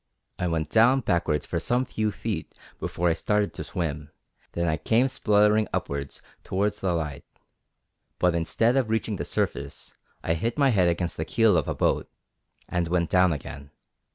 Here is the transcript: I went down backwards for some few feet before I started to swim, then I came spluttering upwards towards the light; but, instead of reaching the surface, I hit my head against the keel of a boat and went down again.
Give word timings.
I 0.39 0.47
went 0.47 0.71
down 0.71 1.01
backwards 1.01 1.45
for 1.45 1.59
some 1.59 1.85
few 1.85 2.09
feet 2.09 2.55
before 2.79 3.07
I 3.09 3.13
started 3.13 3.53
to 3.53 3.63
swim, 3.63 4.09
then 4.53 4.67
I 4.67 4.77
came 4.77 5.07
spluttering 5.07 5.67
upwards 5.71 6.23
towards 6.43 6.81
the 6.81 6.93
light; 6.93 7.23
but, 8.17 8.33
instead 8.33 8.75
of 8.77 8.89
reaching 8.89 9.17
the 9.17 9.25
surface, 9.25 9.95
I 10.23 10.33
hit 10.33 10.57
my 10.57 10.69
head 10.69 10.89
against 10.89 11.17
the 11.17 11.23
keel 11.25 11.55
of 11.55 11.67
a 11.67 11.75
boat 11.75 12.09
and 12.67 12.87
went 12.87 13.11
down 13.11 13.31
again. 13.31 13.69